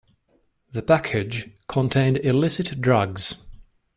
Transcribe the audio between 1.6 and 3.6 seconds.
contained illicit drugs